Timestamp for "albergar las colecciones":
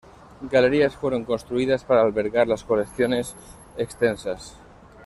2.01-3.35